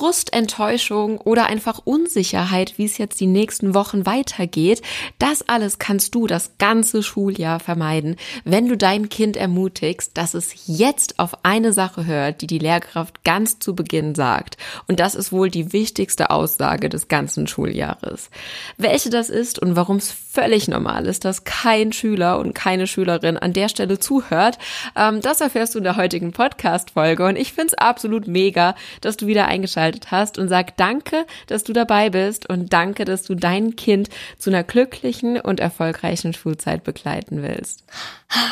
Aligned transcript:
Frust, 0.00 0.32
Enttäuschung 0.32 1.18
oder 1.18 1.44
einfach 1.44 1.82
Unsicherheit, 1.84 2.78
wie 2.78 2.86
es 2.86 2.96
jetzt 2.96 3.20
die 3.20 3.26
nächsten 3.26 3.74
Wochen 3.74 4.06
weitergeht, 4.06 4.80
das 5.18 5.46
alles 5.46 5.78
kannst 5.78 6.14
du 6.14 6.26
das 6.26 6.52
ganze 6.56 7.02
Schuljahr 7.02 7.60
vermeiden, 7.60 8.16
wenn 8.44 8.66
du 8.66 8.78
dein 8.78 9.10
Kind 9.10 9.36
ermutigst, 9.36 10.12
dass 10.16 10.32
es 10.32 10.54
jetzt 10.66 11.18
auf 11.18 11.44
eine 11.44 11.74
Sache 11.74 12.06
hört, 12.06 12.40
die 12.40 12.46
die 12.46 12.58
Lehrkraft 12.58 13.24
ganz 13.24 13.58
zu 13.58 13.74
Beginn 13.74 14.14
sagt. 14.14 14.56
Und 14.88 15.00
das 15.00 15.14
ist 15.14 15.32
wohl 15.32 15.50
die 15.50 15.74
wichtigste 15.74 16.30
Aussage 16.30 16.88
des 16.88 17.08
ganzen 17.08 17.46
Schuljahres. 17.46 18.30
Welche 18.78 19.10
das 19.10 19.28
ist 19.28 19.58
und 19.58 19.76
warum 19.76 19.98
es 19.98 20.10
völlig 20.30 20.68
normal 20.68 21.06
ist, 21.06 21.24
dass 21.24 21.44
kein 21.44 21.92
Schüler 21.92 22.38
und 22.38 22.54
keine 22.54 22.86
Schülerin 22.86 23.36
an 23.36 23.52
der 23.52 23.68
Stelle 23.68 23.98
zuhört, 23.98 24.58
ähm, 24.96 25.20
das 25.20 25.40
erfährst 25.40 25.74
du 25.74 25.78
in 25.78 25.84
der 25.84 25.96
heutigen 25.96 26.32
Podcast-Folge. 26.32 27.24
Und 27.26 27.36
ich 27.36 27.52
find's 27.52 27.74
absolut 27.74 28.28
mega, 28.28 28.74
dass 29.00 29.16
du 29.16 29.26
wieder 29.26 29.46
eingeschaltet 29.46 30.10
hast 30.10 30.38
und 30.38 30.48
sag 30.48 30.76
danke, 30.76 31.26
dass 31.48 31.64
du 31.64 31.72
dabei 31.72 32.10
bist 32.10 32.48
und 32.48 32.72
danke, 32.72 33.04
dass 33.04 33.22
du 33.22 33.34
dein 33.34 33.76
Kind 33.76 34.08
zu 34.38 34.50
einer 34.50 34.62
glücklichen 34.62 35.40
und 35.40 35.58
erfolgreichen 35.58 36.32
Schulzeit 36.32 36.84
begleiten 36.84 37.42
willst. 37.42 37.84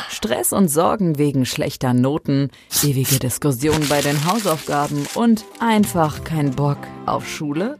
Stress 0.09 0.51
und 0.51 0.67
Sorgen 0.67 1.17
wegen 1.17 1.45
schlechter 1.45 1.93
Noten, 1.93 2.51
ewige 2.83 3.19
Diskussionen 3.19 3.87
bei 3.87 4.01
den 4.01 4.25
Hausaufgaben 4.25 5.07
und 5.15 5.45
einfach 5.59 6.25
kein 6.25 6.51
Bock 6.51 6.79
auf 7.05 7.27
Schule? 7.27 7.79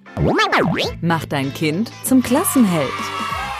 Mach 1.01 1.25
dein 1.25 1.53
Kind 1.53 1.91
zum 2.05 2.23
Klassenheld. 2.23 2.87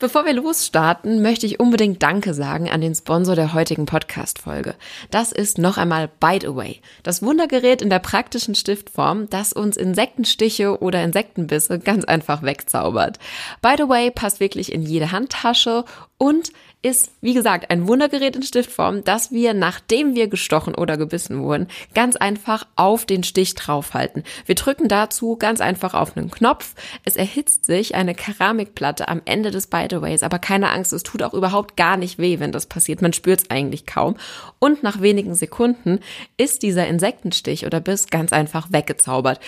Bevor 0.00 0.24
wir 0.24 0.32
losstarten, 0.32 1.22
möchte 1.22 1.46
ich 1.46 1.60
unbedingt 1.60 2.02
Danke 2.02 2.34
sagen 2.34 2.68
an 2.68 2.80
den 2.80 2.96
Sponsor 2.96 3.36
der 3.36 3.54
heutigen 3.54 3.86
Podcast-Folge. 3.86 4.74
Das 5.12 5.30
ist 5.30 5.56
noch 5.56 5.78
einmal 5.78 6.08
Bite 6.08 6.48
Away. 6.48 6.80
Das 7.04 7.22
Wundergerät 7.22 7.80
in 7.80 7.90
der 7.90 8.00
praktischen 8.00 8.56
Stiftform, 8.56 9.30
das 9.30 9.52
uns 9.52 9.76
Insektenstiche 9.76 10.82
oder 10.82 11.04
Insektenbisse 11.04 11.78
ganz 11.78 12.04
einfach 12.04 12.42
wegzaubert. 12.42 13.20
Bite 13.62 13.84
Away 13.84 14.10
passt 14.10 14.40
wirklich 14.40 14.72
in 14.72 14.82
jede 14.82 15.12
Handtasche 15.12 15.84
und 16.18 16.50
ist, 16.84 17.10
wie 17.22 17.32
gesagt, 17.32 17.70
ein 17.70 17.88
Wundergerät 17.88 18.36
in 18.36 18.42
Stiftform, 18.42 19.04
das 19.04 19.32
wir, 19.32 19.54
nachdem 19.54 20.14
wir 20.14 20.28
gestochen 20.28 20.74
oder 20.74 20.98
gebissen 20.98 21.42
wurden, 21.42 21.68
ganz 21.94 22.14
einfach 22.16 22.66
auf 22.76 23.06
den 23.06 23.22
Stich 23.22 23.54
draufhalten. 23.54 24.22
Wir 24.44 24.54
drücken 24.54 24.86
dazu 24.88 25.36
ganz 25.36 25.62
einfach 25.62 25.94
auf 25.94 26.14
einen 26.14 26.30
Knopf. 26.30 26.74
Es 27.04 27.16
erhitzt 27.16 27.64
sich 27.64 27.94
eine 27.94 28.14
Keramikplatte 28.14 29.08
am 29.08 29.22
Ende 29.24 29.50
des 29.50 29.68
Biteaways, 29.68 30.22
aber 30.22 30.38
keine 30.38 30.70
Angst, 30.70 30.92
es 30.92 31.02
tut 31.02 31.22
auch 31.22 31.32
überhaupt 31.32 31.76
gar 31.78 31.96
nicht 31.96 32.18
weh, 32.18 32.38
wenn 32.38 32.52
das 32.52 32.66
passiert. 32.66 33.00
Man 33.00 33.14
spürt 33.14 33.40
es 33.40 33.50
eigentlich 33.50 33.86
kaum. 33.86 34.16
Und 34.58 34.82
nach 34.82 35.00
wenigen 35.00 35.34
Sekunden 35.34 36.00
ist 36.36 36.62
dieser 36.62 36.86
Insektenstich 36.86 37.64
oder 37.64 37.80
Biss 37.80 38.08
ganz 38.08 38.30
einfach 38.32 38.72
weggezaubert. 38.72 39.40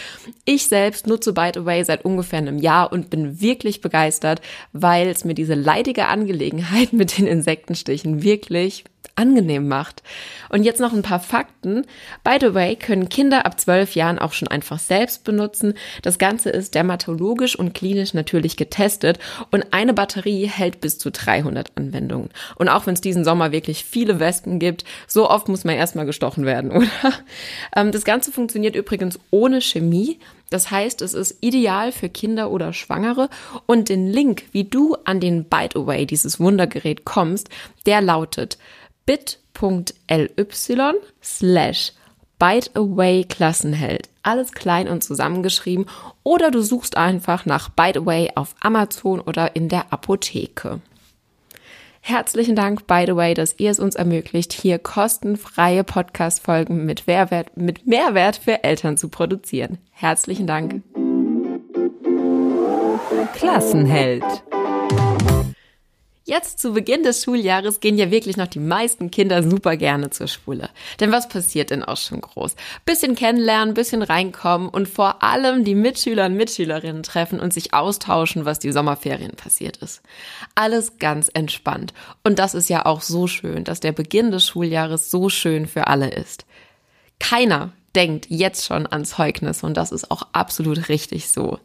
Ich 0.46 0.68
selbst 0.68 1.06
nutze 1.06 1.34
Biteaway 1.34 1.84
seit 1.84 2.06
ungefähr 2.06 2.38
einem 2.38 2.58
Jahr 2.58 2.92
und 2.92 3.10
bin 3.10 3.42
wirklich 3.42 3.82
begeistert, 3.82 4.40
weil 4.72 5.08
es 5.08 5.26
mir 5.26 5.34
diese 5.34 5.54
leidige 5.54 6.06
Angelegenheit 6.06 6.92
mit 6.94 7.18
den 7.18 7.25
den 7.26 7.38
Insektenstichen. 7.38 8.22
Wirklich 8.22 8.84
angenehm 9.16 9.66
macht. 9.66 10.02
Und 10.48 10.62
jetzt 10.62 10.80
noch 10.80 10.92
ein 10.92 11.02
paar 11.02 11.20
Fakten. 11.20 11.84
By 12.22 12.36
the 12.40 12.54
way, 12.54 12.76
können 12.76 13.08
Kinder 13.08 13.46
ab 13.46 13.58
zwölf 13.58 13.94
Jahren 13.94 14.18
auch 14.18 14.32
schon 14.32 14.48
einfach 14.48 14.78
selbst 14.78 15.24
benutzen. 15.24 15.74
Das 16.02 16.18
Ganze 16.18 16.50
ist 16.50 16.74
dermatologisch 16.74 17.58
und 17.58 17.74
klinisch 17.74 18.14
natürlich 18.14 18.56
getestet 18.56 19.18
und 19.50 19.72
eine 19.72 19.94
Batterie 19.94 20.46
hält 20.46 20.80
bis 20.80 20.98
zu 20.98 21.10
300 21.10 21.72
Anwendungen. 21.76 22.30
Und 22.56 22.68
auch 22.68 22.86
wenn 22.86 22.94
es 22.94 23.00
diesen 23.00 23.24
Sommer 23.24 23.52
wirklich 23.52 23.84
viele 23.84 24.20
Wespen 24.20 24.58
gibt, 24.58 24.84
so 25.06 25.28
oft 25.28 25.48
muss 25.48 25.64
man 25.64 25.74
erstmal 25.74 26.06
gestochen 26.06 26.44
werden, 26.44 26.70
oder? 26.76 26.88
Ähm, 27.74 27.92
das 27.92 28.04
Ganze 28.04 28.32
funktioniert 28.32 28.76
übrigens 28.76 29.18
ohne 29.30 29.60
Chemie. 29.60 30.18
Das 30.50 30.70
heißt, 30.70 31.02
es 31.02 31.12
ist 31.12 31.38
ideal 31.40 31.90
für 31.90 32.08
Kinder 32.08 32.50
oder 32.50 32.72
Schwangere 32.72 33.28
und 33.66 33.88
den 33.88 34.06
Link, 34.06 34.44
wie 34.52 34.64
du 34.64 34.96
an 35.04 35.18
den 35.18 35.44
Bite 35.44 35.78
Away, 35.78 36.06
dieses 36.06 36.38
Wundergerät 36.38 37.04
kommst, 37.04 37.48
der 37.84 38.00
lautet 38.00 38.58
bit.ly 39.06 40.92
slash 41.22 41.92
Byteaway 42.38 43.24
Klassenheld. 43.24 44.10
Alles 44.22 44.52
klein 44.52 44.88
und 44.88 45.02
zusammengeschrieben. 45.02 45.86
Oder 46.22 46.50
du 46.50 46.60
suchst 46.60 46.96
einfach 46.96 47.46
nach 47.46 47.70
Byteaway 47.70 48.32
auf 48.34 48.54
Amazon 48.60 49.20
oder 49.20 49.56
in 49.56 49.68
der 49.68 49.92
Apotheke. 49.92 50.80
Herzlichen 52.02 52.54
Dank, 52.54 52.86
by 52.86 53.04
the 53.04 53.16
way, 53.16 53.34
dass 53.34 53.58
ihr 53.58 53.70
es 53.70 53.80
uns 53.80 53.96
ermöglicht, 53.96 54.52
hier 54.52 54.78
kostenfreie 54.78 55.82
Podcast-Folgen 55.82 56.84
mit 56.84 57.08
Mehrwert, 57.08 57.56
mit 57.56 57.86
Mehrwert 57.86 58.36
für 58.36 58.62
Eltern 58.62 58.96
zu 58.96 59.08
produzieren. 59.08 59.78
Herzlichen 59.90 60.46
Dank. 60.46 60.82
Klassenheld. 63.34 64.22
Jetzt 66.28 66.58
zu 66.58 66.72
Beginn 66.72 67.04
des 67.04 67.22
Schuljahres 67.22 67.78
gehen 67.78 67.96
ja 67.96 68.10
wirklich 68.10 68.36
noch 68.36 68.48
die 68.48 68.58
meisten 68.58 69.12
Kinder 69.12 69.44
super 69.44 69.76
gerne 69.76 70.10
zur 70.10 70.26
Schule. 70.26 70.70
Denn 70.98 71.12
was 71.12 71.28
passiert 71.28 71.70
denn 71.70 71.84
auch 71.84 71.96
schon 71.96 72.20
groß? 72.20 72.56
Bisschen 72.84 73.14
kennenlernen, 73.14 73.74
bisschen 73.74 74.02
reinkommen 74.02 74.68
und 74.68 74.88
vor 74.88 75.22
allem 75.22 75.62
die 75.62 75.76
Mitschüler 75.76 76.26
und 76.26 76.34
Mitschülerinnen 76.34 77.04
treffen 77.04 77.38
und 77.38 77.54
sich 77.54 77.74
austauschen, 77.74 78.44
was 78.44 78.58
die 78.58 78.72
Sommerferien 78.72 79.36
passiert 79.36 79.76
ist. 79.76 80.02
Alles 80.56 80.98
ganz 80.98 81.30
entspannt. 81.32 81.94
Und 82.24 82.40
das 82.40 82.54
ist 82.54 82.68
ja 82.68 82.86
auch 82.86 83.02
so 83.02 83.28
schön, 83.28 83.62
dass 83.62 83.78
der 83.78 83.92
Beginn 83.92 84.32
des 84.32 84.48
Schuljahres 84.48 85.12
so 85.12 85.28
schön 85.28 85.68
für 85.68 85.86
alle 85.86 86.10
ist. 86.10 86.44
Keiner 87.20 87.70
denkt 87.94 88.26
jetzt 88.30 88.66
schon 88.66 88.88
ans 88.88 89.10
Zeugnis 89.10 89.62
und 89.62 89.76
das 89.76 89.92
ist 89.92 90.10
auch 90.10 90.26
absolut 90.32 90.88
richtig 90.88 91.30
so. 91.30 91.60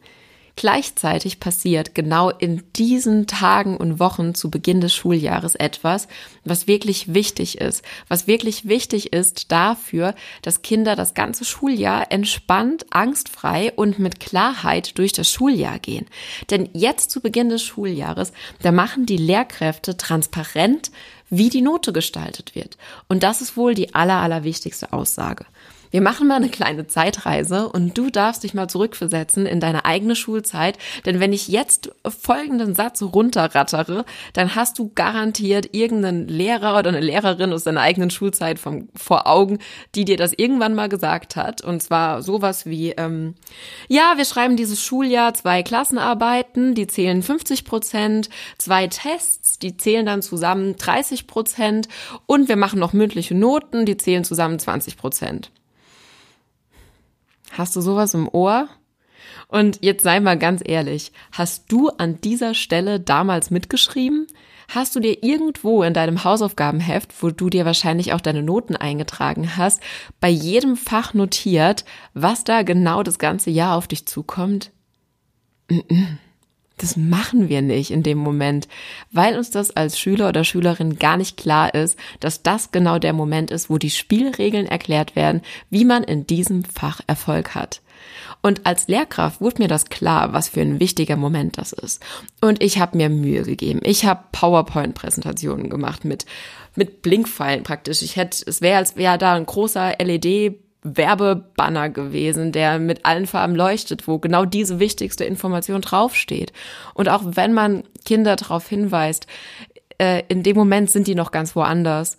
Gleichzeitig 0.54 1.40
passiert 1.40 1.94
genau 1.94 2.28
in 2.28 2.62
diesen 2.76 3.26
Tagen 3.26 3.76
und 3.76 3.98
Wochen 3.98 4.34
zu 4.34 4.50
Beginn 4.50 4.82
des 4.82 4.94
Schuljahres 4.94 5.54
etwas, 5.54 6.08
was 6.44 6.66
wirklich 6.66 7.14
wichtig 7.14 7.58
ist, 7.58 7.82
was 8.08 8.26
wirklich 8.26 8.68
wichtig 8.68 9.14
ist 9.14 9.50
dafür, 9.50 10.14
dass 10.42 10.60
Kinder 10.60 10.94
das 10.94 11.14
ganze 11.14 11.46
Schuljahr 11.46 12.12
entspannt, 12.12 12.84
angstfrei 12.90 13.72
und 13.74 13.98
mit 13.98 14.20
Klarheit 14.20 14.98
durch 14.98 15.12
das 15.12 15.30
Schuljahr 15.30 15.78
gehen. 15.78 16.06
Denn 16.50 16.68
jetzt 16.74 17.10
zu 17.10 17.20
Beginn 17.20 17.48
des 17.48 17.62
Schuljahres, 17.62 18.32
da 18.60 18.72
machen 18.72 19.06
die 19.06 19.16
Lehrkräfte 19.16 19.96
transparent, 19.96 20.90
wie 21.30 21.48
die 21.48 21.62
Note 21.62 21.94
gestaltet 21.94 22.54
wird. 22.54 22.76
Und 23.08 23.22
das 23.22 23.40
ist 23.40 23.56
wohl 23.56 23.74
die 23.74 23.94
aller, 23.94 24.20
allerwichtigste 24.20 24.92
Aussage. 24.92 25.46
Wir 25.92 26.00
machen 26.00 26.26
mal 26.26 26.36
eine 26.36 26.48
kleine 26.48 26.86
Zeitreise 26.86 27.68
und 27.68 27.98
du 27.98 28.08
darfst 28.08 28.44
dich 28.44 28.54
mal 28.54 28.66
zurückversetzen 28.66 29.44
in 29.44 29.60
deine 29.60 29.84
eigene 29.84 30.16
Schulzeit. 30.16 30.78
Denn 31.04 31.20
wenn 31.20 31.34
ich 31.34 31.48
jetzt 31.48 31.92
folgenden 32.08 32.74
Satz 32.74 33.02
runterrattere, 33.02 34.06
dann 34.32 34.54
hast 34.54 34.78
du 34.78 34.90
garantiert 34.94 35.74
irgendeinen 35.74 36.28
Lehrer 36.28 36.78
oder 36.78 36.88
eine 36.88 37.00
Lehrerin 37.00 37.52
aus 37.52 37.64
deiner 37.64 37.82
eigenen 37.82 38.08
Schulzeit 38.08 38.58
vom, 38.58 38.88
vor 38.96 39.26
Augen, 39.26 39.58
die 39.94 40.06
dir 40.06 40.16
das 40.16 40.32
irgendwann 40.32 40.74
mal 40.74 40.88
gesagt 40.88 41.36
hat. 41.36 41.60
Und 41.60 41.82
zwar 41.82 42.22
sowas 42.22 42.64
wie, 42.64 42.92
ähm, 42.92 43.34
ja, 43.86 44.14
wir 44.16 44.24
schreiben 44.24 44.56
dieses 44.56 44.82
Schuljahr 44.82 45.34
zwei 45.34 45.62
Klassenarbeiten, 45.62 46.74
die 46.74 46.86
zählen 46.86 47.22
50 47.22 47.66
Prozent, 47.66 48.30
zwei 48.56 48.86
Tests, 48.86 49.58
die 49.58 49.76
zählen 49.76 50.06
dann 50.06 50.22
zusammen 50.22 50.74
30 50.78 51.26
Prozent 51.26 51.88
und 52.24 52.48
wir 52.48 52.56
machen 52.56 52.78
noch 52.78 52.94
mündliche 52.94 53.34
Noten, 53.34 53.84
die 53.84 53.98
zählen 53.98 54.24
zusammen 54.24 54.58
20 54.58 54.96
Prozent. 54.96 55.50
Hast 57.52 57.76
du 57.76 57.80
sowas 57.82 58.14
im 58.14 58.28
Ohr? 58.28 58.68
Und 59.46 59.78
jetzt 59.82 60.02
sei 60.02 60.18
mal 60.20 60.38
ganz 60.38 60.62
ehrlich, 60.64 61.12
hast 61.30 61.70
du 61.70 61.90
an 61.90 62.18
dieser 62.22 62.54
Stelle 62.54 62.98
damals 62.98 63.50
mitgeschrieben? 63.50 64.26
Hast 64.68 64.96
du 64.96 65.00
dir 65.00 65.22
irgendwo 65.22 65.82
in 65.82 65.92
deinem 65.92 66.24
Hausaufgabenheft, 66.24 67.22
wo 67.22 67.28
du 67.28 67.50
dir 67.50 67.66
wahrscheinlich 67.66 68.14
auch 68.14 68.22
deine 68.22 68.42
Noten 68.42 68.74
eingetragen 68.74 69.58
hast, 69.58 69.82
bei 70.18 70.30
jedem 70.30 70.76
Fach 70.76 71.12
notiert, 71.12 71.84
was 72.14 72.44
da 72.44 72.62
genau 72.62 73.02
das 73.02 73.18
ganze 73.18 73.50
Jahr 73.50 73.76
auf 73.76 73.86
dich 73.86 74.06
zukommt? 74.06 74.70
Das 76.78 76.96
machen 76.96 77.48
wir 77.48 77.62
nicht 77.62 77.90
in 77.90 78.02
dem 78.02 78.18
Moment, 78.18 78.68
weil 79.10 79.36
uns 79.36 79.50
das 79.50 79.70
als 79.70 79.98
Schüler 79.98 80.28
oder 80.28 80.44
Schülerin 80.44 80.98
gar 80.98 81.16
nicht 81.16 81.36
klar 81.36 81.74
ist, 81.74 81.98
dass 82.20 82.42
das 82.42 82.72
genau 82.72 82.98
der 82.98 83.12
Moment 83.12 83.50
ist, 83.50 83.70
wo 83.70 83.78
die 83.78 83.90
Spielregeln 83.90 84.66
erklärt 84.66 85.14
werden, 85.14 85.42
wie 85.70 85.84
man 85.84 86.02
in 86.04 86.26
diesem 86.26 86.64
Fach 86.64 87.00
Erfolg 87.06 87.54
hat. 87.54 87.82
Und 88.40 88.66
als 88.66 88.88
Lehrkraft 88.88 89.40
wurde 89.40 89.62
mir 89.62 89.68
das 89.68 89.84
klar, 89.84 90.32
was 90.32 90.48
für 90.48 90.60
ein 90.60 90.80
wichtiger 90.80 91.16
Moment 91.16 91.58
das 91.58 91.72
ist. 91.72 92.02
Und 92.40 92.60
ich 92.60 92.80
habe 92.80 92.96
mir 92.96 93.08
Mühe 93.08 93.44
gegeben. 93.44 93.80
Ich 93.84 94.04
habe 94.04 94.24
PowerPoint-Präsentationen 94.32 95.70
gemacht 95.70 96.04
mit 96.04 96.26
mit 96.74 97.02
Blinkpfeilen 97.02 97.62
praktisch. 97.62 98.02
Ich 98.02 98.16
hätte, 98.16 98.44
es 98.46 98.60
wäre, 98.60 98.78
als 98.78 98.96
wäre 98.96 99.18
da 99.18 99.34
ein 99.34 99.46
großer 99.46 99.96
LED 99.98 100.54
Werbebanner 100.82 101.90
gewesen, 101.90 102.52
der 102.52 102.78
mit 102.78 103.04
allen 103.04 103.26
Farben 103.26 103.54
leuchtet, 103.54 104.08
wo 104.08 104.18
genau 104.18 104.44
diese 104.44 104.78
wichtigste 104.78 105.24
Information 105.24 105.80
draufsteht. 105.80 106.52
Und 106.94 107.08
auch 107.08 107.22
wenn 107.24 107.52
man 107.52 107.84
Kinder 108.04 108.36
darauf 108.36 108.68
hinweist, 108.68 109.26
äh, 109.98 110.22
in 110.28 110.42
dem 110.42 110.56
Moment 110.56 110.90
sind 110.90 111.06
die 111.06 111.14
noch 111.14 111.30
ganz 111.30 111.54
woanders 111.54 112.18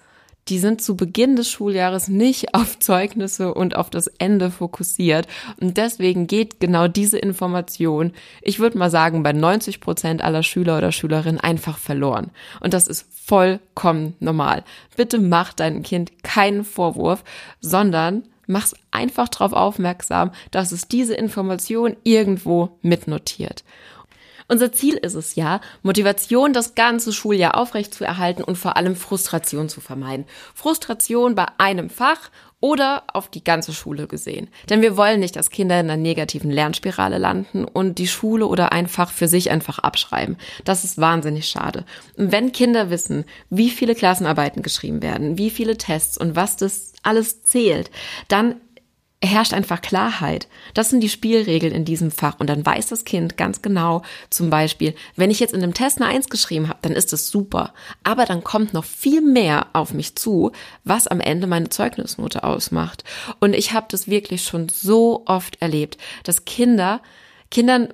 die 0.50 0.60
sind 0.60 0.82
zu 0.82 0.96
Beginn 0.96 1.36
des 1.36 1.50
Schuljahres 1.50 2.08
nicht 2.08 2.54
auf 2.54 2.80
Zeugnisse 2.80 3.54
und 3.54 3.76
auf 3.76 3.90
das 3.90 4.08
Ende 4.08 4.52
fokussiert. 4.52 5.28
Und 5.60 5.78
deswegen 5.78 6.28
geht 6.28 6.60
genau 6.60 6.88
diese 6.88 7.18
Information, 7.18 8.14
ich 8.42 8.60
würde 8.60 8.78
mal 8.78 8.90
sagen, 8.90 9.24
bei 9.24 9.34
90 9.34 9.80
Prozent 9.80 10.24
aller 10.24 10.44
Schüler 10.44 10.78
oder 10.78 10.92
Schülerinnen 10.92 11.40
einfach 11.40 11.78
verloren. 11.78 12.32
Und 12.60 12.74
das 12.74 12.88
ist 12.88 13.08
vollkommen 13.10 14.16
normal. 14.20 14.64
Bitte 14.98 15.20
mach 15.20 15.54
deinem 15.54 15.84
Kind 15.84 16.24
keinen 16.24 16.64
Vorwurf, 16.64 17.24
sondern 17.62 18.24
mach's 18.48 18.76
einfach 18.92 19.30
darauf 19.30 19.54
aufmerksam, 19.54 20.32
dass 20.52 20.72
es 20.72 20.88
diese 20.88 21.14
Information 21.14 21.96
irgendwo 22.04 22.78
mitnotiert. 22.82 23.64
Unser 24.48 24.72
Ziel 24.72 24.96
ist 24.96 25.16
es 25.16 25.36
ja, 25.36 25.62
Motivation 25.84 26.54
das 26.54 26.76
ganze 26.76 27.14
Schuljahr 27.14 27.58
aufrechtzuerhalten 27.58 28.44
und 28.44 28.58
vor 28.58 28.78
allem 28.78 28.96
Frustration 28.96 29.70
zu 29.70 29.82
vermeiden. 29.82 30.26
Frustration 30.54 31.36
bei 31.36 31.48
einem 31.58 31.90
Fach 31.90 32.30
oder 32.64 33.04
auf 33.12 33.28
die 33.28 33.44
ganze 33.44 33.74
Schule 33.74 34.08
gesehen. 34.08 34.48
Denn 34.70 34.82
wir 34.82 34.96
wollen 34.96 35.20
nicht, 35.20 35.36
dass 35.36 35.50
Kinder 35.50 35.78
in 35.82 35.90
einer 35.90 36.02
negativen 36.02 36.50
Lernspirale 36.50 37.18
landen 37.18 37.66
und 37.66 37.98
die 37.98 38.08
Schule 38.08 38.48
oder 38.48 38.72
ein 38.72 38.88
Fach 38.88 39.12
für 39.12 39.28
sich 39.28 39.52
einfach 39.52 39.80
abschreiben. 39.80 40.38
Das 40.64 40.86
ist 40.86 40.98
wahnsinnig 40.98 41.50
schade. 41.50 41.84
Und 42.16 42.32
wenn 42.32 42.54
Kinder 42.54 42.90
wissen, 42.90 43.26
wie 43.50 43.70
viele 43.70 43.96
Klassenarbeiten 43.96 44.64
geschrieben 44.64 45.02
werden, 45.02 45.38
wie 45.38 45.50
viele 45.50 45.76
Tests 45.76 46.18
und 46.18 46.38
was 46.38 46.56
das 46.56 46.94
alles 47.04 47.44
zählt, 47.44 47.92
dann 48.30 48.56
herrscht 49.28 49.54
einfach 49.54 49.82
Klarheit. 49.82 50.48
Das 50.74 50.90
sind 50.90 51.02
die 51.02 51.10
Spielregeln 51.10 51.74
in 51.74 51.86
diesem 51.86 52.12
Fach. 52.12 52.40
Und 52.40 52.48
dann 52.48 52.66
weiß 52.66 52.88
das 52.88 53.06
Kind 53.06 53.38
ganz 53.38 53.62
genau, 53.62 54.02
zum 54.30 54.50
Beispiel, 54.50 54.94
wenn 55.16 55.32
ich 55.32 55.40
jetzt 55.40 55.54
in 55.54 55.64
einem 55.64 55.74
Test 55.74 56.02
eine 56.02 56.10
Eins 56.10 56.30
geschrieben 56.30 56.68
habe, 56.68 56.80
dann 56.82 56.92
ist 56.94 57.14
das 57.14 57.30
super. 57.30 57.74
Aber 58.04 58.26
dann 58.26 58.44
kommt 58.44 58.74
noch 58.74 58.84
viel 58.84 59.22
mehr 59.22 59.68
auf 59.74 59.94
mich 59.94 60.16
zu, 60.16 60.52
was 60.84 61.08
am 61.08 61.20
Ende 61.20 61.48
meine 61.48 61.70
Zeugnisnote 61.70 62.44
ausmacht. 62.44 63.04
Und 63.40 63.54
ich 63.54 63.74
habe 63.74 63.88
das 63.90 64.08
wirklich 64.08 64.44
schon 64.44 64.70
so 64.70 65.24
oft 65.26 65.62
erlebt, 65.62 65.98
dass 66.24 66.46
Kinder, 66.46 67.02
Kindern 67.50 67.94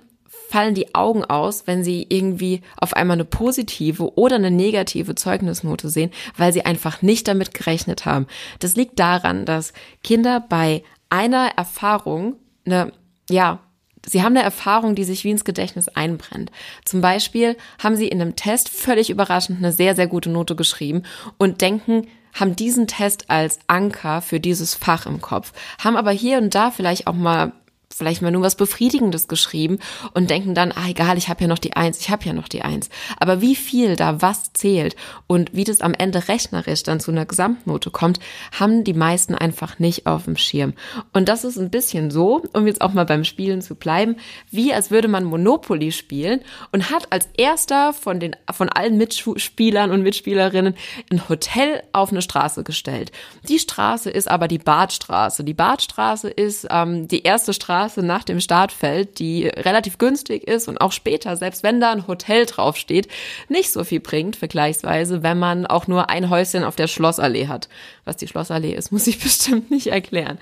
fallen 0.50 0.74
die 0.74 0.96
Augen 0.96 1.24
aus, 1.24 1.68
wenn 1.68 1.84
sie 1.84 2.08
irgendwie 2.10 2.62
auf 2.78 2.96
einmal 2.96 3.18
eine 3.18 3.26
positive 3.26 4.18
oder 4.18 4.38
eine 4.38 4.50
negative 4.50 5.14
Zeugnisnote 5.14 5.90
sehen, 5.90 6.10
weil 6.38 6.52
sie 6.54 6.66
einfach 6.66 7.04
nicht 7.04 7.28
damit 7.28 7.54
gerechnet 7.54 8.06
haben. 8.06 8.26
Das 8.58 8.76
liegt 8.76 8.98
daran, 8.98 9.46
dass 9.46 9.74
Kinder 10.04 10.40
bei 10.40 10.84
einer 11.10 11.52
Erfahrung, 11.56 12.36
eine, 12.66 12.94
ja, 13.30 13.60
Sie 14.06 14.24
haben 14.24 14.36
eine 14.36 14.46
Erfahrung, 14.46 14.96
die 14.96 15.04
sich 15.04 15.24
wie 15.24 15.32
ins 15.32 15.44
Gedächtnis 15.44 15.90
einbrennt. 15.90 16.52
Zum 16.86 17.02
Beispiel 17.02 17.58
haben 17.84 17.98
Sie 17.98 18.08
in 18.08 18.22
einem 18.22 18.36
Test 18.36 18.70
völlig 18.70 19.10
überraschend 19.10 19.58
eine 19.58 19.74
sehr, 19.74 19.94
sehr 19.94 20.08
gute 20.08 20.30
Note 20.30 20.56
geschrieben 20.56 21.04
und 21.38 21.62
denken, 21.62 22.08
haben 22.34 22.56
diesen 22.56 22.88
Test 22.88 23.30
als 23.30 23.60
Anker 23.68 24.22
für 24.22 24.40
dieses 24.40 24.76
Fach 24.76 25.06
im 25.06 25.20
Kopf, 25.20 25.52
haben 25.84 25.98
aber 25.98 26.12
hier 26.12 26.38
und 26.38 26.56
da 26.56 26.72
vielleicht 26.72 27.08
auch 27.08 27.14
mal 27.14 27.52
vielleicht 28.00 28.22
mal 28.22 28.32
nur 28.32 28.42
was 28.42 28.56
Befriedigendes 28.56 29.28
geschrieben 29.28 29.78
und 30.14 30.30
denken 30.30 30.56
dann, 30.56 30.72
ah 30.72 30.88
egal, 30.88 31.18
ich 31.18 31.30
habe 31.30 31.42
ja 31.42 31.48
noch 31.48 31.60
die 31.60 31.76
Eins, 31.76 32.00
ich 32.00 32.10
habe 32.10 32.26
ja 32.26 32.34
noch 32.34 32.48
die 32.48 32.62
Eins. 32.62 32.90
Aber 33.20 33.42
wie 33.42 33.56
viel 33.56 33.96
da 33.96 34.22
was 34.22 34.54
zählt 34.54 34.96
und 35.28 35.54
wie 35.54 35.66
das 35.66 35.82
am 35.82 35.94
Ende 35.94 36.28
rechnerisch 36.30 36.84
dann 36.84 37.02
zu 37.02 37.12
einer 37.12 37.26
Gesamtnote 37.26 37.92
kommt, 37.92 38.20
haben 38.58 38.84
die 38.84 38.94
meisten 38.94 39.36
einfach 39.36 39.80
nicht 39.80 40.08
auf 40.08 40.24
dem 40.24 40.38
Schirm. 40.38 40.74
Und 41.14 41.30
das 41.30 41.44
ist 41.44 41.58
ein 41.58 41.70
bisschen 41.70 42.10
so, 42.10 42.42
um 42.54 42.68
jetzt 42.68 42.82
auch 42.82 42.94
mal 42.94 43.06
beim 43.06 43.26
Spielen 43.26 43.62
zu 43.62 43.76
bleiben, 43.76 44.16
wie 44.50 44.74
als 44.74 44.92
würde 44.92 45.10
man 45.10 45.26
Monopoly 45.26 45.92
spielen 45.92 46.40
und 46.72 46.90
hat 46.90 47.12
als 47.12 47.28
erster 47.38 47.92
von 47.94 48.20
den 48.20 48.36
von 48.52 48.70
allen 48.70 48.98
Mitspielern 48.98 49.92
und 49.92 50.04
Mitspielerinnen 50.04 50.76
ein 51.12 51.28
Hotel 51.28 51.84
auf 51.92 52.12
eine 52.12 52.22
Straße 52.22 52.64
gestellt. 52.64 53.12
Die 53.48 53.60
Straße 53.60 54.10
ist 54.10 54.30
aber 54.30 54.48
die 54.48 54.58
Badstraße. 54.58 55.44
Die 55.44 55.54
Badstraße 55.54 56.30
ist 56.30 56.66
ähm, 56.70 57.10
die 57.10 57.24
erste 57.24 57.54
Straße 57.54 57.89
Straße 57.90 58.06
nach 58.06 58.24
dem 58.24 58.40
Startfeld, 58.40 59.20
die 59.20 59.48
relativ 59.48 59.98
günstig 59.98 60.48
ist 60.48 60.68
und 60.68 60.80
auch 60.80 60.92
später, 60.92 61.36
selbst 61.36 61.64
wenn 61.64 61.82
da 61.82 61.92
ein 61.92 62.08
Hotel 62.08 62.46
draufsteht, 62.46 63.08
nicht 63.48 63.72
so 63.72 63.84
viel 63.84 64.00
bringt, 64.00 64.36
vergleichsweise, 64.36 65.24
wenn 65.24 65.40
man 65.40 65.66
auch 65.66 65.88
nur 65.88 66.10
ein 66.10 66.30
Häuschen 66.30 66.64
auf 66.64 66.76
der 66.76 66.88
Schlossallee 66.88 67.48
hat. 67.48 67.68
Was 68.06 68.18
die 68.18 68.28
Schlossallee 68.28 68.74
ist, 68.74 68.92
muss 68.92 69.08
ich 69.08 69.20
bestimmt 69.20 69.72
nicht 69.72 69.88
erklären. 69.88 70.38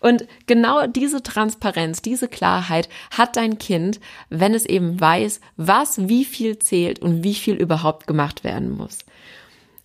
Und 0.00 0.26
genau 0.46 0.86
diese 0.86 1.22
Transparenz, 1.22 2.02
diese 2.02 2.28
Klarheit 2.28 2.88
hat 3.10 3.36
dein 3.36 3.58
Kind, 3.58 4.00
wenn 4.30 4.54
es 4.54 4.64
eben 4.64 5.00
weiß, 5.00 5.40
was 5.56 6.08
wie 6.08 6.24
viel 6.24 6.58
zählt 6.58 7.00
und 7.00 7.24
wie 7.24 7.34
viel 7.34 7.54
überhaupt 7.54 8.06
gemacht 8.06 8.44
werden 8.44 8.70
muss. 8.70 8.98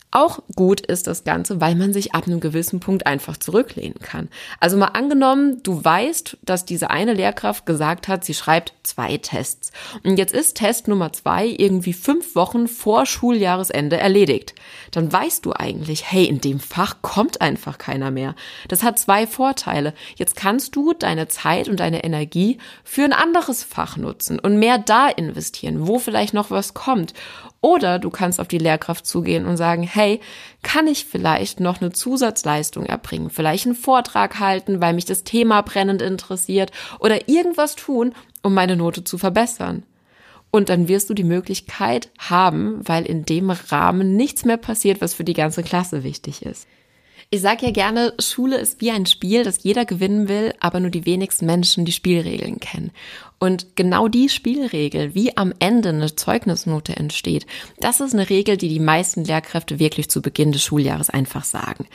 Auch 0.09 0.39
gut 0.56 0.80
ist 0.80 1.06
das 1.06 1.25
Ganze, 1.25 1.59
weil 1.59 1.75
man 1.75 1.92
sich 1.92 2.15
ab 2.15 2.27
einem 2.27 2.39
gewissen 2.39 2.80
Punkt 2.80 3.06
einfach 3.06 3.36
zurücklehnen 3.36 4.00
kann. 4.00 4.30
Also 4.62 4.77
mal 4.77 4.88
angenommen, 4.88 5.62
du 5.63 5.83
weißt, 5.83 6.38
dass 6.44 6.63
diese 6.63 6.89
eine 6.89 7.13
Lehrkraft 7.13 7.65
gesagt 7.65 8.07
hat, 8.07 8.24
sie 8.24 8.33
schreibt 8.33 8.74
zwei 8.83 9.18
Tests. 9.18 9.71
Und 10.06 10.18
jetzt 10.18 10.33
ist 10.33 10.56
Test 10.56 10.88
Nummer 10.88 11.12
zwei 11.12 11.45
irgendwie 11.48 11.92
fünf 11.92 12.36
Wochen 12.36 12.69
vor 12.69 13.06
Schuljahresende 13.06 13.98
erledigt. 13.98 14.56
Dann 14.92 15.12
weißt 15.12 15.45
du 15.45 15.51
eigentlich, 15.51 16.10
hey, 16.10 16.24
in 16.24 16.39
dem 16.39 16.62
Fach 16.62 17.01
kommt 17.01 17.42
einfach 17.42 17.77
keiner 17.77 18.10
mehr. 18.10 18.33
Das 18.69 18.83
hat 18.83 19.00
zwei 19.00 19.27
Vorteile. 19.27 19.94
Jetzt 20.15 20.38
kannst 20.38 20.74
du 20.77 20.94
deine 20.94 21.27
Zeit 21.27 21.68
und 21.68 21.81
deine 21.81 22.06
Energie 22.06 22.60
für 22.86 23.03
ein 23.03 23.13
anderes 23.13 23.62
Fach 23.62 23.98
nutzen 23.98 24.39
und 24.39 24.57
mehr 24.57 24.77
da 24.77 25.10
investieren, 25.10 25.86
wo 25.86 26.00
vielleicht 26.00 26.33
noch 26.33 26.50
was 26.50 26.74
kommt. 26.74 27.13
Oder 27.62 28.00
du 28.00 28.09
kannst 28.09 28.39
auf 28.39 28.48
die 28.48 28.59
Lehrkraft 28.59 29.06
zugehen 29.06 29.45
und 29.45 29.57
sagen, 29.57 29.83
hey, 29.83 30.19
kann 30.62 30.88
ich 30.88 31.06
vielleicht 31.06 31.59
noch 31.59 31.81
eine 31.81 31.92
Zusatzleistung 31.92 32.86
erbringen? 32.86 33.30
Vielleicht 33.30 33.65
einen 33.65 33.75
Vortrag 33.75 34.39
halten, 34.39 34.80
weil 34.81 34.94
mich 34.94 35.06
das 35.06 35.24
Thema 35.24 35.62
brennend 35.62 36.01
interessiert 36.01 36.71
oder 37.00 37.27
irgendwas 37.27 37.75
tun, 37.75 38.13
um 38.44 38.54
meine 38.54 38.75
Note 38.75 39.04
zu 39.04 39.18
verbessern. 39.18 39.83
Und 40.51 40.69
dann 40.69 40.88
wirst 40.88 41.09
du 41.09 41.13
die 41.13 41.24
Möglichkeit 41.24 42.09
haben, 42.18 42.80
weil 42.88 43.06
in 43.06 43.25
dem 43.25 43.50
Rahmen 43.50 44.15
nichts 44.15 44.46
mehr 44.46 44.58
passiert, 44.58 45.01
was 45.01 45.13
für 45.13 45.24
die 45.24 45.34
ganze 45.34 45.63
Klasse 45.63 46.03
wichtig 46.03 46.43
ist. 46.43 46.67
Ich 47.29 47.41
sage 47.41 47.65
ja 47.65 47.72
gerne, 47.72 48.13
Schule 48.20 48.58
ist 48.58 48.79
wie 48.79 48.91
ein 48.91 49.05
Spiel, 49.05 49.43
das 49.43 49.62
jeder 49.62 49.84
gewinnen 49.84 50.29
will, 50.29 50.53
aber 50.62 50.79
nur 50.79 50.91
die 50.91 51.05
wenigsten 51.05 51.46
Menschen 51.46 51.84
die 51.84 51.91
Spielregeln 51.91 52.62
kennen. 52.62 52.91
Und 53.39 53.75
genau 53.75 54.08
die 54.08 54.29
Spielregel, 54.29 55.13
wie 55.13 55.38
am 55.38 55.53
Ende 55.60 55.89
eine 55.89 56.15
Zeugnisnote 56.15 56.96
entsteht, 56.96 57.46
das 57.79 58.00
ist 58.00 58.13
eine 58.13 58.29
Regel, 58.32 58.58
die 58.58 58.70
die 58.70 58.79
meisten 58.79 59.24
Lehrkräfte 59.24 59.77
wirklich 59.77 60.10
zu 60.10 60.24
Beginn 60.24 60.51
des 60.51 60.63
Schuljahres 60.63 61.12
einfach 61.12 61.44
sagen. 61.44 61.86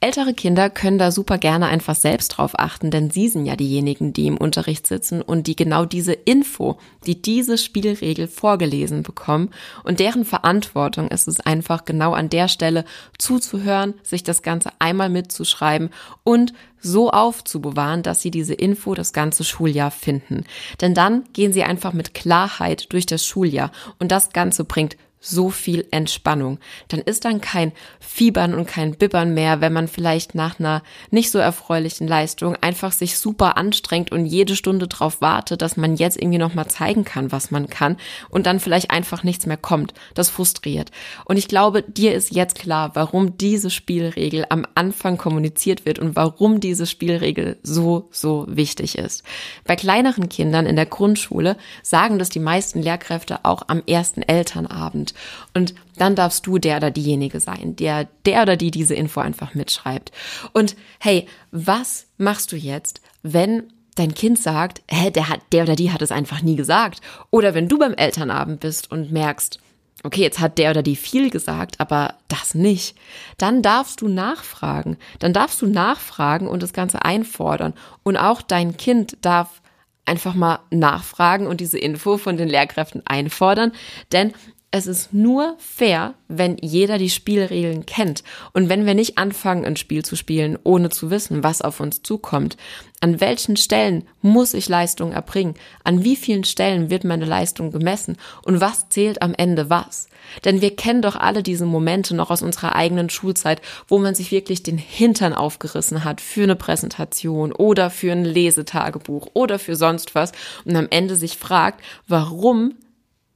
Ältere 0.00 0.34
Kinder 0.34 0.68
können 0.68 0.98
da 0.98 1.10
super 1.10 1.38
gerne 1.38 1.68
einfach 1.68 1.94
selbst 1.94 2.28
drauf 2.28 2.52
achten, 2.58 2.90
denn 2.90 3.10
sie 3.10 3.28
sind 3.28 3.46
ja 3.46 3.56
diejenigen, 3.56 4.12
die 4.12 4.26
im 4.26 4.36
Unterricht 4.36 4.86
sitzen 4.86 5.22
und 5.22 5.46
die 5.46 5.56
genau 5.56 5.86
diese 5.86 6.12
Info, 6.12 6.76
die 7.06 7.22
diese 7.22 7.56
Spielregel 7.56 8.28
vorgelesen 8.28 9.02
bekommen 9.02 9.50
und 9.84 10.00
deren 10.00 10.26
Verantwortung 10.26 11.08
ist 11.08 11.28
es 11.28 11.40
einfach 11.40 11.86
genau 11.86 12.12
an 12.12 12.28
der 12.28 12.48
Stelle 12.48 12.84
zuzuhören, 13.16 13.94
sich 14.02 14.22
das 14.22 14.42
Ganze 14.42 14.70
einmal 14.78 15.08
mitzuschreiben 15.08 15.88
und 16.24 16.52
so 16.80 17.10
aufzubewahren, 17.10 18.02
dass 18.02 18.22
sie 18.22 18.30
diese 18.30 18.54
Info 18.54 18.94
das 18.94 19.12
ganze 19.12 19.44
Schuljahr 19.44 19.90
finden. 19.90 20.44
Denn 20.80 20.94
dann 20.94 21.24
gehen 21.32 21.52
sie 21.52 21.64
einfach 21.64 21.92
mit 21.92 22.14
Klarheit 22.14 22.92
durch 22.92 23.06
das 23.06 23.24
Schuljahr 23.24 23.70
und 23.98 24.12
das 24.12 24.30
Ganze 24.30 24.64
bringt 24.64 24.96
so 25.20 25.50
viel 25.50 25.86
Entspannung. 25.90 26.58
Dann 26.88 27.00
ist 27.00 27.26
dann 27.26 27.42
kein 27.42 27.72
Fiebern 28.00 28.54
und 28.54 28.66
kein 28.66 28.96
Bibbern 28.96 29.34
mehr, 29.34 29.60
wenn 29.60 29.72
man 29.72 29.86
vielleicht 29.86 30.34
nach 30.34 30.58
einer 30.58 30.82
nicht 31.10 31.30
so 31.30 31.38
erfreulichen 31.38 32.08
Leistung 32.08 32.56
einfach 32.56 32.92
sich 32.92 33.18
super 33.18 33.58
anstrengt 33.58 34.12
und 34.12 34.24
jede 34.24 34.56
Stunde 34.56 34.88
drauf 34.88 35.20
wartet, 35.20 35.60
dass 35.60 35.76
man 35.76 35.96
jetzt 35.96 36.16
irgendwie 36.20 36.38
noch 36.38 36.54
mal 36.54 36.68
zeigen 36.68 37.04
kann, 37.04 37.32
was 37.32 37.50
man 37.50 37.68
kann 37.68 37.98
und 38.30 38.46
dann 38.46 38.60
vielleicht 38.60 38.90
einfach 38.90 39.22
nichts 39.22 39.44
mehr 39.44 39.58
kommt. 39.58 39.92
Das 40.14 40.30
frustriert. 40.30 40.90
Und 41.26 41.36
ich 41.36 41.48
glaube, 41.48 41.82
dir 41.82 42.14
ist 42.14 42.34
jetzt 42.34 42.58
klar, 42.58 42.92
warum 42.94 43.36
diese 43.36 43.68
Spielregel 43.68 44.46
am 44.48 44.66
Anfang 44.74 45.18
kommuniziert 45.18 45.84
wird 45.84 45.98
und 45.98 46.16
warum 46.16 46.60
diese 46.60 46.86
Spielregel 46.86 47.58
so, 47.62 48.08
so 48.10 48.46
wichtig 48.48 48.96
ist. 48.96 49.22
Bei 49.64 49.76
kleineren 49.76 50.30
Kindern 50.30 50.64
in 50.64 50.76
der 50.76 50.86
Grundschule 50.86 51.56
sagen 51.82 52.18
das 52.18 52.30
die 52.30 52.40
meisten 52.40 52.80
Lehrkräfte 52.82 53.44
auch 53.44 53.64
am 53.68 53.82
ersten 53.86 54.22
Elternabend. 54.22 55.09
Und 55.54 55.74
dann 55.96 56.14
darfst 56.14 56.46
du 56.46 56.58
der 56.58 56.78
oder 56.78 56.90
diejenige 56.90 57.40
sein, 57.40 57.76
der, 57.76 58.08
der 58.24 58.42
oder 58.42 58.56
die 58.56 58.70
diese 58.70 58.94
Info 58.94 59.20
einfach 59.20 59.54
mitschreibt. 59.54 60.12
Und 60.52 60.76
hey, 60.98 61.26
was 61.50 62.06
machst 62.16 62.52
du 62.52 62.56
jetzt, 62.56 63.00
wenn 63.22 63.64
dein 63.94 64.14
Kind 64.14 64.38
sagt, 64.38 64.82
hä, 64.88 65.10
der 65.10 65.28
hat, 65.28 65.40
der 65.52 65.64
oder 65.64 65.76
die 65.76 65.92
hat 65.92 66.02
es 66.02 66.12
einfach 66.12 66.42
nie 66.42 66.56
gesagt. 66.56 67.00
Oder 67.30 67.54
wenn 67.54 67.68
du 67.68 67.78
beim 67.78 67.94
Elternabend 67.94 68.60
bist 68.60 68.90
und 68.90 69.12
merkst, 69.12 69.58
okay, 70.02 70.22
jetzt 70.22 70.40
hat 70.40 70.58
der 70.58 70.70
oder 70.70 70.82
die 70.82 70.96
viel 70.96 71.30
gesagt, 71.30 71.78
aber 71.80 72.14
das 72.28 72.54
nicht, 72.54 72.96
dann 73.36 73.62
darfst 73.62 74.00
du 74.00 74.08
nachfragen. 74.08 74.96
Dann 75.18 75.32
darfst 75.32 75.60
du 75.60 75.66
nachfragen 75.66 76.48
und 76.48 76.62
das 76.62 76.72
Ganze 76.72 77.04
einfordern. 77.04 77.74
Und 78.02 78.16
auch 78.16 78.42
dein 78.42 78.76
Kind 78.76 79.18
darf 79.20 79.60
einfach 80.06 80.34
mal 80.34 80.60
nachfragen 80.70 81.46
und 81.46 81.60
diese 81.60 81.78
Info 81.78 82.16
von 82.16 82.36
den 82.36 82.48
Lehrkräften 82.48 83.02
einfordern, 83.06 83.72
denn 84.12 84.32
es 84.72 84.86
ist 84.86 85.12
nur 85.12 85.56
fair, 85.58 86.14
wenn 86.28 86.56
jeder 86.60 86.96
die 86.96 87.10
Spielregeln 87.10 87.86
kennt 87.86 88.22
und 88.52 88.68
wenn 88.68 88.86
wir 88.86 88.94
nicht 88.94 89.18
anfangen, 89.18 89.64
ein 89.64 89.74
Spiel 89.74 90.04
zu 90.04 90.14
spielen, 90.14 90.56
ohne 90.62 90.90
zu 90.90 91.10
wissen, 91.10 91.42
was 91.42 91.60
auf 91.60 91.80
uns 91.80 92.02
zukommt. 92.02 92.56
An 93.00 93.20
welchen 93.20 93.56
Stellen 93.56 94.06
muss 94.22 94.54
ich 94.54 94.68
Leistung 94.68 95.10
erbringen? 95.10 95.54
An 95.82 96.04
wie 96.04 96.14
vielen 96.14 96.44
Stellen 96.44 96.88
wird 96.88 97.02
meine 97.02 97.24
Leistung 97.24 97.72
gemessen? 97.72 98.16
Und 98.44 98.60
was 98.60 98.88
zählt 98.90 99.22
am 99.22 99.34
Ende 99.34 99.70
was? 99.70 100.08
Denn 100.44 100.60
wir 100.60 100.76
kennen 100.76 101.02
doch 101.02 101.16
alle 101.16 101.42
diese 101.42 101.66
Momente 101.66 102.14
noch 102.14 102.30
aus 102.30 102.42
unserer 102.42 102.76
eigenen 102.76 103.10
Schulzeit, 103.10 103.60
wo 103.88 103.98
man 103.98 104.14
sich 104.14 104.30
wirklich 104.30 104.62
den 104.62 104.78
Hintern 104.78 105.34
aufgerissen 105.34 106.04
hat 106.04 106.20
für 106.20 106.44
eine 106.44 106.54
Präsentation 106.56 107.50
oder 107.52 107.90
für 107.90 108.12
ein 108.12 108.24
Lesetagebuch 108.24 109.30
oder 109.34 109.58
für 109.58 109.74
sonst 109.74 110.14
was 110.14 110.30
und 110.64 110.76
am 110.76 110.86
Ende 110.90 111.16
sich 111.16 111.38
fragt, 111.38 111.82
warum 112.06 112.74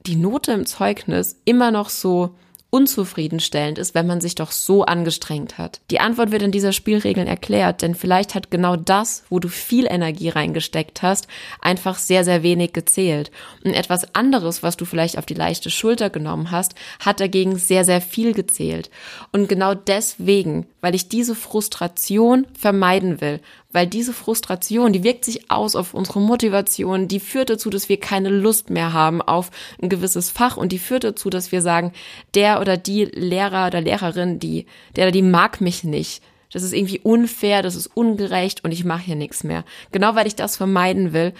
die 0.07 0.17
Note 0.17 0.53
im 0.53 0.67
Zeugnis 0.67 1.37
immer 1.45 1.71
noch 1.71 1.89
so 1.89 2.35
unzufriedenstellend 2.75 3.79
ist, 3.79 3.95
wenn 3.95 4.09
man 4.09 4.21
sich 4.21 4.35
doch 4.35 4.51
so 4.51 4.85
angestrengt 4.85 5.59
hat. 5.59 5.81
Die 5.93 6.01
Antwort 6.01 6.33
wird 6.33 6.43
in 6.43 6.51
dieser 6.51 6.73
Spielregeln 6.73 7.29
erklärt, 7.29 7.83
denn 7.83 7.95
vielleicht 7.95 8.35
hat 8.35 8.51
genau 8.51 8.75
das, 8.75 9.23
wo 9.31 9.39
du 9.39 9.47
viel 9.47 9.87
Energie 9.87 10.29
reingesteckt 10.29 11.01
hast, 11.01 11.29
einfach 11.61 11.99
sehr, 11.99 12.25
sehr 12.25 12.43
wenig 12.43 12.73
gezählt. 12.73 13.31
Und 13.65 13.75
etwas 13.75 14.17
anderes, 14.17 14.65
was 14.65 14.77
du 14.77 14.87
vielleicht 14.87 15.19
auf 15.19 15.25
die 15.25 15.35
leichte 15.35 15.71
Schulter 15.71 16.11
genommen 16.11 16.51
hast, 16.51 16.75
hat 16.99 17.21
dagegen 17.21 17.59
sehr, 17.59 17.85
sehr 17.85 18.01
viel 18.01 18.35
gezählt. 18.35 18.91
Und 19.31 19.49
genau 19.49 19.75
deswegen, 19.75 20.67
weil 20.85 20.95
ich 20.95 21.09
diese 21.09 21.35
Frustration 21.35 22.47
vermeiden 22.53 23.23
will, 23.23 23.41
weil 23.73 23.87
diese 23.87 24.13
Frustration, 24.13 24.93
die 24.93 25.03
wirkt 25.03 25.25
sich 25.25 25.51
aus 25.51 25.77
auf 25.77 25.95
unsere 25.95 26.21
Motivation, 26.21 27.09
die 27.09 27.21
führt 27.21 27.49
dazu, 27.49 27.71
dass 27.71 27.89
wir 27.89 27.99
keine 27.99 28.29
Lust 28.29 28.69
mehr 28.69 28.93
haben 28.93 29.23
auf 29.23 29.51
ein 29.81 29.89
gewisses 29.89 30.29
Fach 30.29 30.59
und 30.59 30.73
die 30.73 30.79
führt 30.79 31.05
dazu, 31.05 31.31
dass 31.31 31.53
wir 31.53 31.63
sagen, 31.63 31.95
der 32.35 32.61
oder 32.61 32.77
die 32.77 33.07
Lehrer 33.07 33.69
oder 33.69 33.81
Lehrerin, 33.81 34.39
die, 34.39 34.67
der 34.95 35.07
oder 35.07 35.13
die 35.13 35.23
mag 35.23 35.63
mich 35.63 35.85
nicht. 35.85 36.23
Das 36.53 36.63
ist 36.63 36.75
irgendwie 36.75 37.01
unfair, 37.01 37.63
das 37.63 37.77
ist 37.77 37.87
ungerecht 37.87 38.63
und 38.63 38.71
ich 38.71 38.85
mache 38.85 39.05
hier 39.05 39.17
nichts 39.17 39.43
mehr. 39.43 39.65
Genau 39.91 40.15
weil 40.17 40.27
ich 40.27 40.37
das 40.37 40.59
vermeiden 40.59 41.15
will, 41.15 41.33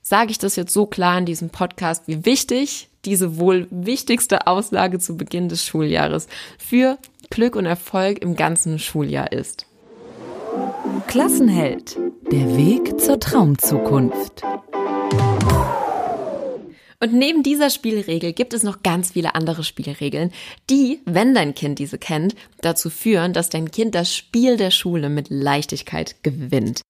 sage 0.00 0.30
ich 0.30 0.38
das 0.38 0.56
jetzt 0.56 0.72
so 0.72 0.86
klar 0.86 1.18
in 1.18 1.26
diesem 1.26 1.50
Podcast, 1.50 2.04
wie 2.06 2.24
wichtig 2.24 2.88
diese 3.04 3.36
wohl 3.36 3.68
wichtigste 3.70 4.46
Auslage 4.46 4.98
zu 4.98 5.18
Beginn 5.18 5.50
des 5.50 5.62
Schuljahres 5.62 6.26
für 6.56 6.96
Glück 7.30 7.56
und 7.56 7.66
Erfolg 7.66 8.22
im 8.22 8.36
ganzen 8.36 8.78
Schuljahr 8.78 9.32
ist. 9.32 9.66
Klassenheld. 11.06 11.96
Der 12.30 12.56
Weg 12.56 13.00
zur 13.00 13.18
Traumzukunft. 13.20 14.42
Und 17.00 17.12
neben 17.12 17.44
dieser 17.44 17.70
Spielregel 17.70 18.32
gibt 18.32 18.52
es 18.54 18.64
noch 18.64 18.82
ganz 18.82 19.12
viele 19.12 19.36
andere 19.36 19.62
Spielregeln, 19.62 20.32
die, 20.68 21.00
wenn 21.04 21.32
dein 21.32 21.54
Kind 21.54 21.78
diese 21.78 21.96
kennt, 21.96 22.34
dazu 22.60 22.90
führen, 22.90 23.32
dass 23.32 23.50
dein 23.50 23.70
Kind 23.70 23.94
das 23.94 24.14
Spiel 24.14 24.56
der 24.56 24.72
Schule 24.72 25.08
mit 25.08 25.28
Leichtigkeit 25.30 26.16
gewinnt. 26.24 26.82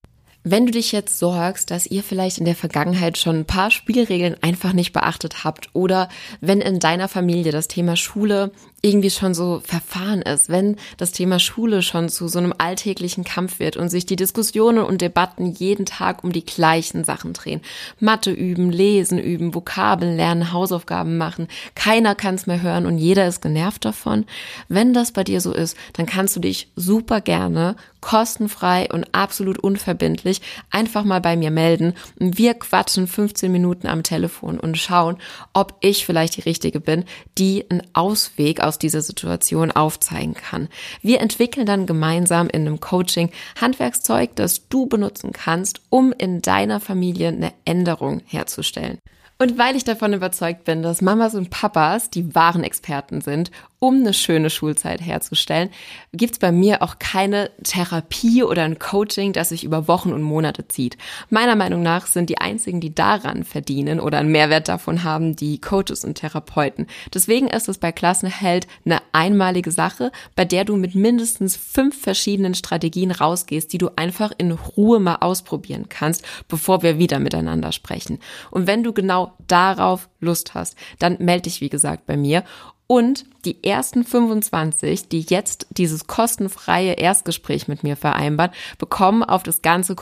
Wenn 0.50 0.64
du 0.64 0.72
dich 0.72 0.92
jetzt 0.92 1.18
sorgst, 1.18 1.70
dass 1.70 1.86
ihr 1.86 2.02
vielleicht 2.02 2.38
in 2.38 2.46
der 2.46 2.54
Vergangenheit 2.54 3.18
schon 3.18 3.40
ein 3.40 3.44
paar 3.44 3.70
Spielregeln 3.70 4.34
einfach 4.40 4.72
nicht 4.72 4.94
beachtet 4.94 5.44
habt 5.44 5.68
oder 5.74 6.08
wenn 6.40 6.62
in 6.62 6.78
deiner 6.78 7.06
Familie 7.06 7.52
das 7.52 7.68
Thema 7.68 7.96
Schule 7.96 8.50
irgendwie 8.80 9.10
schon 9.10 9.34
so 9.34 9.60
verfahren 9.64 10.22
ist, 10.22 10.48
wenn 10.48 10.76
das 10.96 11.12
Thema 11.12 11.38
Schule 11.38 11.82
schon 11.82 12.08
zu 12.08 12.28
so 12.28 12.38
einem 12.38 12.54
alltäglichen 12.56 13.24
Kampf 13.24 13.58
wird 13.58 13.76
und 13.76 13.88
sich 13.88 14.06
die 14.06 14.16
Diskussionen 14.16 14.84
und 14.84 15.02
Debatten 15.02 15.46
jeden 15.46 15.84
Tag 15.84 16.22
um 16.22 16.32
die 16.32 16.46
gleichen 16.46 17.04
Sachen 17.04 17.32
drehen. 17.32 17.60
Mathe 17.98 18.30
üben, 18.30 18.70
lesen 18.70 19.18
üben, 19.18 19.54
Vokabeln 19.54 20.16
lernen, 20.16 20.52
Hausaufgaben 20.52 21.18
machen. 21.18 21.48
Keiner 21.74 22.14
kann 22.14 22.36
es 22.36 22.46
mehr 22.46 22.62
hören 22.62 22.86
und 22.86 22.98
jeder 22.98 23.26
ist 23.26 23.42
genervt 23.42 23.84
davon. 23.84 24.24
Wenn 24.68 24.94
das 24.94 25.12
bei 25.12 25.24
dir 25.24 25.40
so 25.40 25.52
ist, 25.52 25.76
dann 25.94 26.06
kannst 26.06 26.36
du 26.36 26.40
dich 26.40 26.68
super 26.76 27.20
gerne 27.20 27.74
kostenfrei 28.00 28.88
und 28.92 29.12
absolut 29.12 29.58
unverbindlich 29.58 30.37
einfach 30.70 31.04
mal 31.04 31.20
bei 31.20 31.36
mir 31.36 31.50
melden. 31.50 31.94
Wir 32.16 32.54
quatschen 32.54 33.06
15 33.06 33.50
Minuten 33.50 33.86
am 33.86 34.02
Telefon 34.02 34.58
und 34.58 34.76
schauen, 34.78 35.18
ob 35.52 35.76
ich 35.80 36.06
vielleicht 36.06 36.36
die 36.36 36.42
Richtige 36.42 36.80
bin, 36.80 37.04
die 37.36 37.64
einen 37.70 37.82
Ausweg 37.92 38.60
aus 38.60 38.78
dieser 38.78 39.02
Situation 39.02 39.70
aufzeigen 39.70 40.34
kann. 40.34 40.68
Wir 41.02 41.20
entwickeln 41.20 41.66
dann 41.66 41.86
gemeinsam 41.86 42.48
in 42.48 42.66
einem 42.66 42.80
Coaching 42.80 43.30
Handwerkszeug, 43.60 44.34
das 44.36 44.68
du 44.68 44.86
benutzen 44.86 45.32
kannst, 45.32 45.80
um 45.90 46.12
in 46.12 46.42
deiner 46.42 46.80
Familie 46.80 47.28
eine 47.28 47.52
Änderung 47.64 48.20
herzustellen. 48.26 48.98
Und 49.40 49.56
weil 49.56 49.76
ich 49.76 49.84
davon 49.84 50.12
überzeugt 50.12 50.64
bin, 50.64 50.82
dass 50.82 51.00
Mamas 51.00 51.36
und 51.36 51.50
Papas 51.50 52.10
die 52.10 52.34
wahren 52.34 52.64
Experten 52.64 53.20
sind 53.20 53.52
um 53.80 53.96
eine 53.96 54.12
schöne 54.12 54.50
Schulzeit 54.50 55.00
herzustellen, 55.00 55.70
gibt's 56.12 56.38
bei 56.38 56.50
mir 56.50 56.82
auch 56.82 56.98
keine 56.98 57.50
Therapie 57.62 58.42
oder 58.42 58.64
ein 58.64 58.78
Coaching, 58.78 59.32
das 59.32 59.50
sich 59.50 59.62
über 59.62 59.86
Wochen 59.86 60.12
und 60.12 60.22
Monate 60.22 60.66
zieht. 60.66 60.98
Meiner 61.30 61.54
Meinung 61.54 61.82
nach 61.82 62.06
sind 62.06 62.28
die 62.28 62.38
einzigen, 62.38 62.80
die 62.80 62.94
daran 62.94 63.44
verdienen 63.44 64.00
oder 64.00 64.18
einen 64.18 64.32
Mehrwert 64.32 64.68
davon 64.68 65.04
haben, 65.04 65.36
die 65.36 65.60
Coaches 65.60 66.04
und 66.04 66.16
Therapeuten. 66.16 66.86
Deswegen 67.14 67.46
ist 67.46 67.68
es 67.68 67.78
bei 67.78 67.92
Klassenheld 67.92 68.66
eine 68.84 69.00
einmalige 69.12 69.70
Sache, 69.70 70.10
bei 70.34 70.44
der 70.44 70.64
du 70.64 70.76
mit 70.76 70.96
mindestens 70.96 71.56
fünf 71.56 72.00
verschiedenen 72.00 72.54
Strategien 72.54 73.12
rausgehst, 73.12 73.72
die 73.72 73.78
du 73.78 73.90
einfach 73.94 74.32
in 74.38 74.50
Ruhe 74.50 74.98
mal 74.98 75.16
ausprobieren 75.20 75.88
kannst, 75.88 76.24
bevor 76.48 76.82
wir 76.82 76.98
wieder 76.98 77.20
miteinander 77.20 77.70
sprechen. 77.70 78.18
Und 78.50 78.66
wenn 78.66 78.82
du 78.82 78.92
genau 78.92 79.27
darauf 79.46 80.08
Lust 80.20 80.54
hast, 80.54 80.76
dann 80.98 81.16
melde 81.20 81.42
dich, 81.42 81.60
wie 81.60 81.68
gesagt, 81.68 82.06
bei 82.06 82.16
mir. 82.16 82.44
Und 82.86 83.26
die 83.44 83.62
ersten 83.62 84.02
25, 84.02 85.08
die 85.08 85.20
jetzt 85.20 85.66
dieses 85.70 86.06
kostenfreie 86.06 86.94
Erstgespräch 86.94 87.68
mit 87.68 87.82
mir 87.82 87.96
vereinbaren, 87.96 88.52
bekommen 88.78 89.22
auf 89.22 89.42
das 89.42 89.60
ganze 89.60 89.94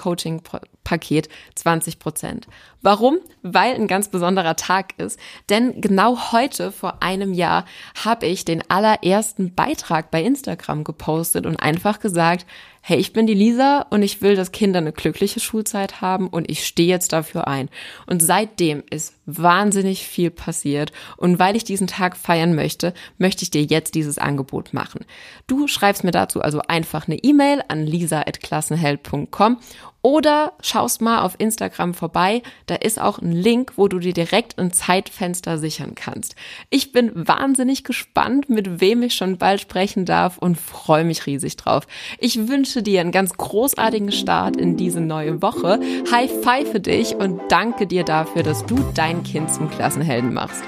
Coaching-Paket 0.86 1.28
20 1.54 1.98
Prozent. 1.98 2.46
Warum? 2.82 3.18
Weil 3.42 3.74
ein 3.74 3.88
ganz 3.88 4.08
besonderer 4.08 4.56
Tag 4.56 4.94
ist. 4.98 5.18
Denn 5.48 5.80
genau 5.80 6.32
heute 6.32 6.70
vor 6.70 7.02
einem 7.02 7.34
Jahr 7.34 7.64
habe 8.04 8.26
ich 8.26 8.44
den 8.44 8.62
allerersten 8.70 9.54
Beitrag 9.54 10.10
bei 10.10 10.22
Instagram 10.22 10.84
gepostet 10.84 11.46
und 11.46 11.56
einfach 11.56 11.98
gesagt, 11.98 12.46
hey, 12.88 12.98
ich 12.98 13.12
bin 13.12 13.26
die 13.26 13.34
Lisa 13.34 13.84
und 13.90 14.02
ich 14.02 14.22
will, 14.22 14.36
dass 14.36 14.52
Kinder 14.52 14.78
eine 14.78 14.92
glückliche 14.92 15.40
Schulzeit 15.40 16.00
haben 16.00 16.28
und 16.28 16.48
ich 16.48 16.64
stehe 16.64 16.88
jetzt 16.88 17.12
dafür 17.12 17.48
ein. 17.48 17.68
Und 18.06 18.22
seitdem 18.22 18.84
ist 18.88 19.14
wahnsinnig 19.26 20.06
viel 20.06 20.30
passiert 20.30 20.92
und 21.16 21.40
weil 21.40 21.56
ich 21.56 21.64
diesen 21.64 21.88
Tag 21.88 22.16
feiern 22.16 22.54
möchte, 22.54 22.94
möchte 23.18 23.42
ich 23.42 23.50
dir 23.50 23.64
jetzt 23.64 23.96
dieses 23.96 24.18
Angebot 24.18 24.72
machen. 24.72 25.04
Du 25.48 25.66
schreibst 25.66 26.04
mir 26.04 26.12
dazu 26.12 26.40
also 26.40 26.60
einfach 26.68 27.08
eine 27.08 27.16
E-Mail 27.16 27.64
an 27.66 27.84
lisa.klassenheld.com 27.84 29.58
oder 30.06 30.52
schaust 30.60 31.02
mal 31.02 31.22
auf 31.22 31.34
Instagram 31.38 31.92
vorbei, 31.92 32.40
da 32.66 32.76
ist 32.76 33.00
auch 33.00 33.18
ein 33.18 33.32
Link, 33.32 33.72
wo 33.74 33.88
du 33.88 33.98
dir 33.98 34.12
direkt 34.12 34.56
ein 34.56 34.72
Zeitfenster 34.72 35.58
sichern 35.58 35.96
kannst. 35.96 36.36
Ich 36.70 36.92
bin 36.92 37.10
wahnsinnig 37.12 37.82
gespannt, 37.82 38.48
mit 38.48 38.80
wem 38.80 39.02
ich 39.02 39.14
schon 39.14 39.36
bald 39.36 39.60
sprechen 39.60 40.04
darf 40.04 40.38
und 40.38 40.58
freue 40.58 41.02
mich 41.02 41.26
riesig 41.26 41.56
drauf. 41.56 41.88
Ich 42.20 42.46
wünsche 42.46 42.84
dir 42.84 43.00
einen 43.00 43.10
ganz 43.10 43.36
großartigen 43.36 44.12
Start 44.12 44.56
in 44.56 44.76
diese 44.76 45.00
neue 45.00 45.42
Woche. 45.42 45.80
High 46.12 46.30
five 46.40 46.80
dich 46.80 47.16
und 47.16 47.40
danke 47.48 47.88
dir 47.88 48.04
dafür, 48.04 48.44
dass 48.44 48.64
du 48.64 48.76
dein 48.94 49.24
Kind 49.24 49.52
zum 49.52 49.68
Klassenhelden 49.68 50.32
machst. 50.32 50.62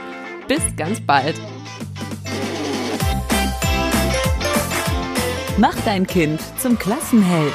Bis 0.48 0.62
ganz 0.76 1.00
bald. 1.00 1.36
Mach 5.58 5.76
dein 5.84 6.08
Kind 6.08 6.40
zum 6.58 6.76
Klassenheld. 6.76 7.54